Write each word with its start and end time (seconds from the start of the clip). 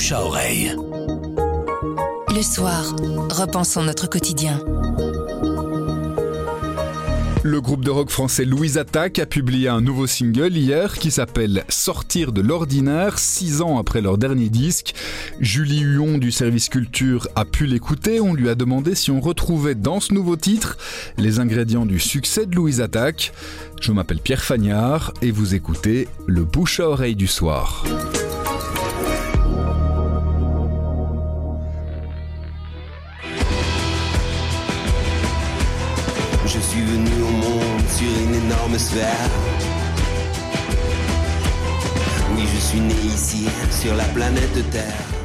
bouche 0.00 0.12
à 0.12 0.24
oreille. 0.24 0.74
Le 2.34 2.42
soir, 2.42 2.96
repensons 3.30 3.82
notre 3.82 4.08
quotidien. 4.08 4.58
Le 7.42 7.60
groupe 7.60 7.84
de 7.84 7.90
rock 7.90 8.08
français 8.08 8.46
Louise 8.46 8.78
Attaque 8.78 9.18
a 9.18 9.26
publié 9.26 9.68
un 9.68 9.82
nouveau 9.82 10.06
single 10.06 10.56
hier 10.56 10.98
qui 10.98 11.10
s'appelle 11.10 11.64
Sortir 11.68 12.32
de 12.32 12.40
l'ordinaire, 12.40 13.18
six 13.18 13.60
ans 13.60 13.78
après 13.78 14.00
leur 14.00 14.16
dernier 14.16 14.48
disque. 14.48 14.94
Julie 15.38 15.80
Huon 15.80 16.16
du 16.16 16.32
service 16.32 16.70
culture 16.70 17.28
a 17.36 17.44
pu 17.44 17.66
l'écouter. 17.66 18.22
On 18.22 18.32
lui 18.32 18.48
a 18.48 18.54
demandé 18.54 18.94
si 18.94 19.10
on 19.10 19.20
retrouvait 19.20 19.74
dans 19.74 20.00
ce 20.00 20.14
nouveau 20.14 20.36
titre 20.36 20.78
les 21.18 21.40
ingrédients 21.40 21.84
du 21.84 22.00
succès 22.00 22.46
de 22.46 22.56
Louise 22.56 22.80
Attaque. 22.80 23.34
Je 23.82 23.92
m'appelle 23.92 24.20
Pierre 24.20 24.44
Fagnard 24.44 25.12
et 25.20 25.30
vous 25.30 25.54
écoutez 25.54 26.08
le 26.26 26.44
bouche 26.44 26.80
à 26.80 26.88
oreille 26.88 27.16
du 27.16 27.26
soir. 27.26 27.84
Je 36.52 36.58
suis 36.58 36.82
venu 36.82 37.22
au 37.22 37.30
monde 37.30 37.88
sur 37.88 38.08
une 38.08 38.34
énorme 38.34 38.76
sphère. 38.76 39.30
Oui, 42.34 42.42
je 42.52 42.60
suis 42.60 42.80
né 42.80 42.94
ici, 43.04 43.46
sur 43.70 43.94
la 43.94 44.02
planète 44.06 44.70
Terre. 44.72 45.19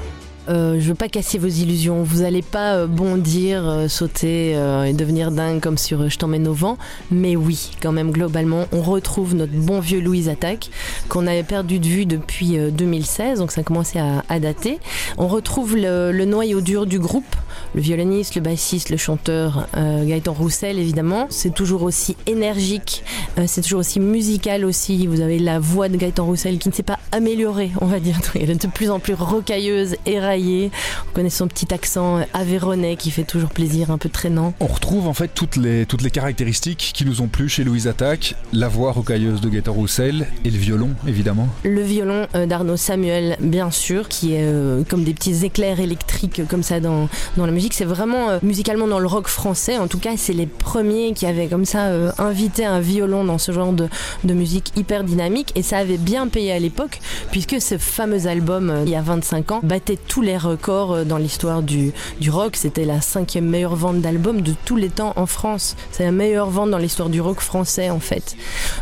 Euh, 0.48 0.80
je 0.80 0.88
veux 0.88 0.96
pas 0.96 1.10
casser 1.10 1.38
vos 1.38 1.48
illusions. 1.48 2.04
Vous 2.04 2.22
allez 2.22 2.42
pas 2.42 2.76
euh, 2.76 2.88
bondir, 2.88 3.68
euh, 3.68 3.88
sauter 3.88 4.56
euh, 4.56 4.84
et 4.84 4.94
devenir 4.94 5.32
dingue 5.32 5.60
comme 5.60 5.78
sur 5.78 6.10
Je 6.10 6.18
t'emmène 6.18 6.48
au 6.48 6.54
vent. 6.54 6.78
Mais 7.12 7.36
oui, 7.36 7.72
quand 7.82 7.92
même, 7.92 8.12
globalement, 8.12 8.66
on 8.72 8.82
retrouve 8.82 9.36
notre 9.36 9.54
bon 9.54 9.80
vieux 9.80 10.00
Louise 10.00 10.30
Attaque 10.30 10.70
qu'on 11.10 11.28
avait 11.28 11.44
perdu 11.44 11.80
de 11.80 11.88
vue 11.88 12.06
depuis 12.06 12.58
euh, 12.58 12.70
2016, 12.70 13.40
donc 13.40 13.52
ça 13.52 13.64
commençait 13.64 14.00
à, 14.00 14.24
à 14.30 14.40
dater. 14.40 14.80
On 15.18 15.28
retrouve 15.28 15.76
le, 15.76 16.26
noyau 16.26 16.62
dur 16.62 16.86
du 16.86 17.00
groupe, 17.00 17.36
le 17.74 17.82
violoniste, 17.82 18.36
le 18.36 18.42
bassiste, 18.42 18.90
le 18.90 18.98
chanteur 18.98 19.68
Gaëtan 19.76 20.34
Roussel, 20.34 20.80
évidemment. 20.80 21.28
C'est 21.30 21.54
toujours 21.54 21.84
aussi 21.84 22.18
énergique, 22.26 23.04
c'est 23.46 23.62
toujours 23.62 23.82
aussi 23.82 24.00
musical 24.00 24.66
aussi. 24.66 25.06
Vous 25.06 25.22
avez 25.22 25.38
la 25.38 25.60
voix 25.60 25.88
de 25.88 25.98
Gaëtan 25.98 26.26
Roussel 26.26 26.58
qui 26.58 26.70
ne 26.70 26.74
s'est 26.74 26.84
pas 26.84 27.00
améliorée, 27.12 27.72
on 27.82 27.86
va 27.86 28.00
dire. 28.00 28.20
Elle 28.36 28.50
est 28.50 28.66
de 28.66 28.72
plus 28.72 28.90
en 28.90 29.00
plus 29.00 29.14
rocailleuse, 29.14 29.96
On 30.36 31.14
connaît 31.14 31.30
son 31.30 31.48
petit 31.48 31.74
accent 31.74 32.20
aveyronais 32.34 32.96
qui 32.96 33.12
fait 33.12 33.24
toujours 33.24 33.50
plaisir, 33.50 33.92
un 33.92 33.98
peu 33.98 34.10
traînant. 34.10 34.54
On 34.60 34.68
retrouve 34.68 35.08
en 35.08 35.14
fait 35.14 35.30
toutes 35.34 35.56
les, 35.56 35.86
toutes 35.86 36.02
les 36.02 36.12
caractéristiques 36.12 36.92
qui 36.94 37.06
nous 37.06 37.22
ont 37.22 37.28
plu 37.28 37.48
chez 37.50 37.64
Louise 37.64 37.88
Attaque, 37.88 38.36
la 38.54 38.68
voix 38.68 38.92
rocailleuse 38.92 39.42
de 39.42 39.50
Gaëtan 39.50 39.74
Roussel 39.74 40.28
et 40.44 40.50
le 40.50 40.58
violon 40.58 40.90
évidemment. 41.08 41.48
Le 41.64 41.82
violon 41.82 42.28
euh, 42.36 42.46
d'Arnaud 42.46 42.78
Samuel, 42.78 43.38
bien 43.40 43.72
sûr, 43.72 44.10
qui 44.10 44.34
est 44.34 44.44
euh, 44.44 44.84
comme 44.90 45.04
des 45.04 45.14
petits 45.14 45.46
éclairs 45.46 45.80
électriques 45.80 46.42
comme 46.50 46.64
ça 46.64 46.80
dans, 46.80 47.08
dans 47.38 47.46
la 47.46 47.52
musique. 47.52 47.74
C'est 47.74 47.86
vraiment 47.86 48.30
euh, 48.30 48.40
musicalement 48.44 48.88
dans 48.88 49.00
le 49.00 49.08
rock 49.08 49.28
français. 49.28 49.78
En 49.78 49.88
tout 49.88 50.00
cas, 50.00 50.12
c'est 50.18 50.34
les 50.34 50.48
premiers 50.48 51.14
qui 51.14 51.26
avaient 51.26 51.48
comme 51.48 51.66
ça 51.66 51.86
euh, 51.86 52.12
invité 52.18 52.66
un 52.66 52.80
violon 52.80 53.24
dans 53.24 53.38
ce 53.38 53.52
genre 53.52 53.74
de, 53.74 53.88
de 54.24 54.34
musique 54.34 54.72
hyper 54.76 55.04
dynamique. 55.04 55.52
Et 55.56 55.64
ça 55.64 55.78
avait 55.78 55.98
bien 55.98 56.28
payé 56.28 56.52
à 56.52 56.60
l'époque, 56.60 57.00
puisque 57.32 57.62
ce 57.62 57.78
fameux 57.78 58.28
album, 58.28 58.74
il 58.86 58.90
y 58.90 58.96
a 58.96 59.02
25 59.02 59.52
ans, 59.52 59.60
battait 59.64 59.98
tous 60.08 60.22
les 60.22 60.25
records 60.38 60.94
euh, 60.94 61.04
dans 61.04 61.18
l'histoire 61.18 61.62
du, 61.62 61.92
du 62.20 62.30
rock. 62.30 62.56
C'était 62.56 62.86
la 62.86 63.02
cinquième 63.02 63.48
meilleure 63.48 63.76
vente 63.76 64.02
d'albums 64.02 64.42
de 64.42 64.54
tous 64.66 64.76
les 64.76 64.90
temps 64.90 65.14
en 65.16 65.26
France. 65.26 65.76
C'est 65.92 66.04
la 66.04 66.12
meilleure 66.12 66.50
vente 66.50 66.72
dans 66.72 66.78
l'histoire 66.78 67.10
du 67.10 67.22
rock 67.22 67.40
français, 67.40 67.90
en 67.90 68.00
fait. 68.00 68.36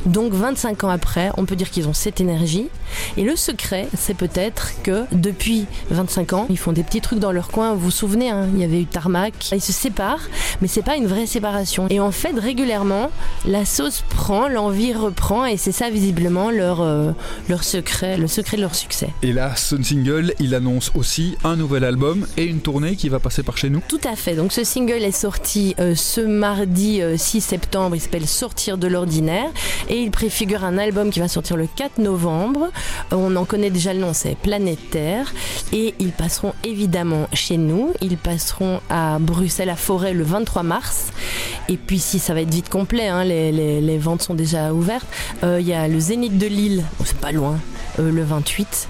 Donc 0.05 0.33
25 0.33 0.83
ans 0.83 0.89
après, 0.89 1.31
on 1.37 1.45
peut 1.45 1.55
dire 1.55 1.69
qu'ils 1.69 1.87
ont 1.87 1.93
cette 1.93 2.21
énergie. 2.21 2.67
Et 3.17 3.23
le 3.23 3.35
secret, 3.35 3.87
c'est 3.97 4.15
peut-être 4.15 4.71
que 4.83 5.05
depuis 5.11 5.65
25 5.89 6.33
ans, 6.33 6.45
ils 6.49 6.57
font 6.57 6.71
des 6.71 6.83
petits 6.83 7.01
trucs 7.01 7.19
dans 7.19 7.31
leur 7.31 7.49
coin. 7.49 7.73
Vous 7.73 7.79
vous 7.81 7.91
souvenez, 7.91 8.29
hein, 8.29 8.47
il 8.53 8.61
y 8.61 8.63
avait 8.63 8.81
eu 8.81 8.85
Tarmac. 8.85 9.33
Ils 9.51 9.61
se 9.61 9.73
séparent, 9.73 10.27
mais 10.61 10.67
c'est 10.67 10.81
pas 10.83 10.95
une 10.95 11.07
vraie 11.07 11.25
séparation. 11.25 11.87
Et 11.89 11.99
en 11.99 12.11
fait, 12.11 12.37
régulièrement, 12.37 13.11
la 13.45 13.65
sauce 13.65 14.03
prend, 14.09 14.47
l'envie 14.47 14.93
reprend, 14.93 15.45
et 15.45 15.57
c'est 15.57 15.71
ça 15.71 15.89
visiblement 15.89 16.51
leur, 16.51 16.81
euh, 16.81 17.11
leur 17.49 17.63
secret, 17.63 18.17
le 18.17 18.27
secret 18.27 18.57
de 18.57 18.61
leur 18.61 18.75
succès. 18.75 19.09
Et 19.21 19.33
là, 19.33 19.55
Sun 19.55 19.83
Single, 19.83 20.33
il 20.39 20.55
annonce 20.55 20.91
aussi 20.95 21.32
un 21.43 21.55
nouvel 21.55 21.83
album 21.83 22.25
et 22.37 22.45
une 22.45 22.59
tournée 22.59 22.95
qui 22.95 23.09
va 23.09 23.19
passer 23.19 23.43
par 23.43 23.57
chez 23.57 23.69
nous. 23.69 23.81
Tout 23.87 23.99
à 24.03 24.15
fait. 24.15 24.35
Donc 24.35 24.51
ce 24.51 24.63
single 24.63 25.03
est 25.03 25.11
sorti 25.11 25.75
euh, 25.79 25.95
ce 25.95 26.21
mardi 26.21 27.01
euh, 27.01 27.17
6 27.17 27.41
septembre. 27.41 27.95
Il 27.95 27.99
s'appelle 27.99 28.27
Sortir 28.27 28.77
de 28.77 28.87
l'ordinaire 28.87 29.49
et 29.89 30.01
il 30.01 30.11
préfigure 30.11 30.63
un 30.63 30.77
album 30.77 31.09
qui 31.09 31.19
va 31.19 31.27
sortir 31.27 31.57
le 31.57 31.67
4 31.67 31.97
novembre. 31.97 32.71
Euh, 33.11 33.15
on 33.15 33.35
en 33.35 33.45
connaît 33.45 33.69
déjà 33.69 33.93
le 33.93 33.99
nom, 33.99 34.13
c'est 34.13 34.35
Planète 34.35 34.89
Terre. 34.91 35.33
Et 35.71 35.93
ils 35.99 36.11
passeront 36.11 36.53
évidemment 36.63 37.27
chez 37.33 37.57
nous. 37.57 37.93
Ils 38.01 38.17
passeront 38.17 38.79
à 38.89 39.19
Bruxelles 39.19 39.69
à 39.69 39.75
Forêt 39.75 40.13
le 40.13 40.23
23 40.23 40.63
mars. 40.63 41.11
Et 41.69 41.77
puis 41.77 41.99
si 41.99 42.19
ça 42.19 42.33
va 42.33 42.41
être 42.41 42.53
vite 42.53 42.69
complet, 42.69 43.07
hein, 43.07 43.23
les, 43.23 43.97
ventes 43.97 44.21
sont 44.21 44.33
déjà 44.33 44.73
ouvertes. 44.73 45.07
Euh, 45.43 45.59
Il 45.59 45.67
y 45.67 45.73
a 45.73 45.87
le 45.87 45.99
Zénith 45.99 46.37
de 46.37 46.47
Lille, 46.47 46.83
c'est 47.05 47.17
pas 47.17 47.31
loin, 47.31 47.57
euh, 47.99 48.11
le 48.11 48.23
28. 48.23 48.89